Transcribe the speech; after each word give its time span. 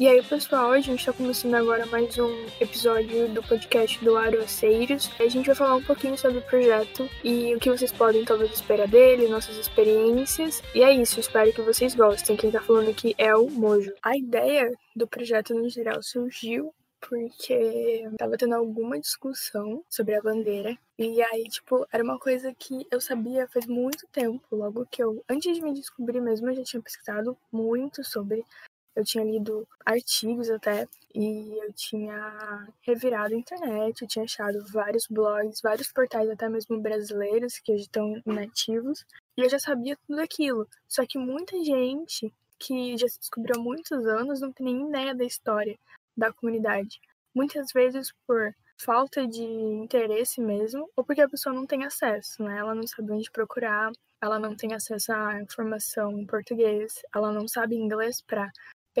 E 0.00 0.08
aí, 0.08 0.22
pessoal, 0.22 0.72
a 0.72 0.80
gente 0.80 1.04
tá 1.04 1.12
começando 1.12 1.52
agora 1.52 1.84
mais 1.84 2.16
um 2.18 2.46
episódio 2.58 3.28
do 3.34 3.42
podcast 3.42 4.02
do 4.02 4.16
Aroaceiros. 4.16 5.10
A 5.20 5.28
gente 5.28 5.44
vai 5.44 5.54
falar 5.54 5.74
um 5.74 5.82
pouquinho 5.82 6.16
sobre 6.16 6.38
o 6.38 6.42
projeto 6.42 7.06
e 7.22 7.54
o 7.54 7.60
que 7.60 7.68
vocês 7.68 7.92
podem 7.92 8.24
talvez 8.24 8.50
esperar 8.50 8.88
dele, 8.88 9.28
nossas 9.28 9.58
experiências. 9.58 10.62
E 10.74 10.82
é 10.82 10.90
isso, 10.90 11.20
espero 11.20 11.52
que 11.52 11.60
vocês 11.60 11.94
gostem. 11.94 12.34
Quem 12.34 12.50
tá 12.50 12.62
falando 12.62 12.88
aqui 12.88 13.14
é 13.18 13.36
o 13.36 13.50
Mojo. 13.50 13.92
A 14.02 14.16
ideia 14.16 14.72
do 14.96 15.06
projeto 15.06 15.52
no 15.52 15.68
geral 15.68 16.02
surgiu 16.02 16.72
porque 16.98 18.08
tava 18.16 18.38
tendo 18.38 18.54
alguma 18.54 18.98
discussão 18.98 19.84
sobre 19.86 20.14
a 20.14 20.22
bandeira. 20.22 20.78
E 20.98 21.22
aí, 21.22 21.44
tipo, 21.44 21.86
era 21.92 22.02
uma 22.02 22.18
coisa 22.18 22.54
que 22.58 22.86
eu 22.90 23.02
sabia 23.02 23.48
faz 23.48 23.66
muito 23.66 24.06
tempo, 24.12 24.44
logo 24.50 24.86
que 24.90 25.02
eu, 25.02 25.22
antes 25.28 25.54
de 25.54 25.62
me 25.62 25.72
descobrir 25.72 26.20
mesmo, 26.20 26.48
eu 26.48 26.56
já 26.56 26.62
tinha 26.62 26.82
pesquisado 26.82 27.36
muito 27.50 28.04
sobre 28.04 28.44
eu 28.94 29.04
tinha 29.04 29.24
lido 29.24 29.66
artigos 29.84 30.50
até 30.50 30.86
e 31.14 31.58
eu 31.64 31.72
tinha 31.72 32.68
revirado 32.82 33.34
a 33.34 33.38
internet, 33.38 34.02
eu 34.02 34.08
tinha 34.08 34.24
achado 34.24 34.64
vários 34.72 35.06
blogs, 35.08 35.60
vários 35.60 35.92
portais 35.92 36.28
até 36.28 36.48
mesmo 36.48 36.80
brasileiros 36.80 37.58
que 37.58 37.72
hoje 37.72 37.84
estão 37.84 38.20
inativos 38.26 39.04
e 39.36 39.42
eu 39.42 39.48
já 39.48 39.58
sabia 39.58 39.96
tudo 40.06 40.20
aquilo. 40.20 40.68
Só 40.88 41.04
que 41.06 41.18
muita 41.18 41.56
gente 41.64 42.32
que 42.58 42.96
já 42.96 43.08
se 43.08 43.18
descobriu 43.18 43.56
há 43.56 43.62
muitos 43.62 44.06
anos 44.06 44.40
não 44.40 44.52
tem 44.52 44.66
nem 44.66 44.88
ideia 44.88 45.14
da 45.14 45.24
história 45.24 45.78
da 46.16 46.32
comunidade. 46.32 47.00
Muitas 47.34 47.72
vezes 47.72 48.12
por 48.26 48.54
falta 48.78 49.26
de 49.26 49.42
interesse 49.42 50.40
mesmo, 50.40 50.88
ou 50.96 51.04
porque 51.04 51.20
a 51.20 51.28
pessoa 51.28 51.54
não 51.54 51.66
tem 51.66 51.84
acesso, 51.84 52.42
né? 52.42 52.58
Ela 52.58 52.74
não 52.74 52.86
sabe 52.86 53.12
onde 53.12 53.30
procurar, 53.30 53.92
ela 54.20 54.38
não 54.38 54.54
tem 54.56 54.74
acesso 54.74 55.12
à 55.12 55.40
informação 55.40 56.18
em 56.18 56.26
português, 56.26 56.94
ela 57.14 57.32
não 57.32 57.46
sabe 57.46 57.76
inglês 57.76 58.22
para 58.22 58.50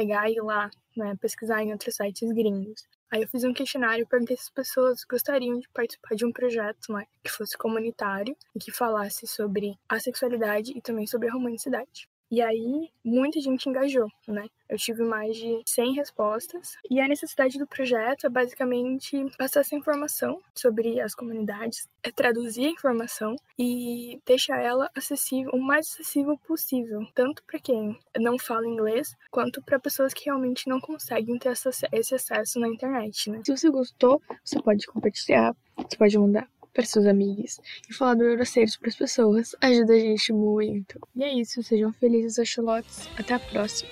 pegar 0.00 0.30
e 0.30 0.34
ir 0.34 0.40
lá, 0.40 0.70
né, 0.96 1.14
pesquisar 1.20 1.62
em 1.62 1.72
outros 1.72 1.94
sites 1.94 2.32
gringos. 2.32 2.88
Aí 3.10 3.22
eu 3.22 3.28
fiz 3.28 3.44
um 3.44 3.52
questionário 3.52 4.02
e 4.02 4.06
perguntei 4.06 4.36
se 4.36 4.44
as 4.44 4.50
pessoas 4.50 5.04
gostariam 5.04 5.58
de 5.58 5.68
participar 5.68 6.14
de 6.14 6.24
um 6.24 6.32
projeto 6.32 6.90
né, 6.92 7.04
que 7.22 7.30
fosse 7.30 7.58
comunitário 7.58 8.34
e 8.54 8.58
que 8.58 8.70
falasse 8.70 9.26
sobre 9.26 9.78
a 9.86 10.00
sexualidade 10.00 10.72
e 10.74 10.80
também 10.80 11.06
sobre 11.06 11.28
a 11.28 11.32
romanticidade. 11.32 12.08
E 12.30 12.40
aí, 12.40 12.88
muita 13.04 13.40
gente 13.40 13.68
engajou, 13.68 14.06
né? 14.28 14.46
Eu 14.68 14.78
tive 14.78 15.02
mais 15.02 15.36
de 15.36 15.60
100 15.66 15.94
respostas. 15.94 16.76
E 16.88 17.00
a 17.00 17.08
necessidade 17.08 17.58
do 17.58 17.66
projeto 17.66 18.24
é 18.24 18.28
basicamente 18.28 19.26
passar 19.36 19.60
essa 19.60 19.74
informação 19.74 20.40
sobre 20.54 21.00
as 21.00 21.12
comunidades, 21.12 21.88
é 22.04 22.12
traduzir 22.12 22.66
a 22.66 22.70
informação 22.70 23.34
e 23.58 24.20
deixar 24.24 24.62
ela 24.62 24.88
acessível, 24.96 25.50
o 25.52 25.60
mais 25.60 25.88
acessível 25.88 26.38
possível, 26.46 27.04
tanto 27.16 27.42
para 27.42 27.58
quem 27.58 27.98
não 28.16 28.38
fala 28.38 28.64
inglês, 28.64 29.16
quanto 29.28 29.60
para 29.60 29.80
pessoas 29.80 30.14
que 30.14 30.26
realmente 30.26 30.68
não 30.68 30.80
conseguem 30.80 31.36
ter 31.36 31.52
esse 31.92 32.14
acesso 32.14 32.60
na 32.60 32.68
internet, 32.68 33.28
né? 33.28 33.42
Se 33.44 33.56
você 33.56 33.68
gostou, 33.70 34.22
você 34.44 34.62
pode 34.62 34.86
compartilhar, 34.86 35.52
você 35.76 35.96
pode 35.96 36.16
mandar 36.16 36.48
para 36.72 36.84
seus 36.84 37.06
amigos 37.06 37.58
e 37.88 37.94
falar 37.94 38.14
do 38.14 38.24
Euroceiros 38.24 38.76
para 38.76 38.88
as 38.88 38.96
pessoas 38.96 39.54
ajuda 39.60 39.92
a 39.92 39.98
gente 39.98 40.32
muito. 40.32 41.00
E 41.14 41.22
é 41.24 41.32
isso, 41.34 41.62
sejam 41.62 41.92
felizes, 41.92 42.38
axolotes. 42.38 43.08
Até 43.18 43.34
a 43.34 43.40
próxima. 43.40 43.90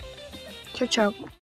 Tchau, 0.75 0.89
tchau. 0.89 1.29